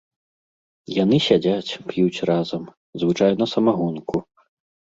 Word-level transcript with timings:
Яны 1.03 1.19
сядзяць, 1.27 1.75
п'юць 1.93 2.23
разам, 2.31 2.63
звычайна 3.05 3.45
самагонку. 3.55 4.15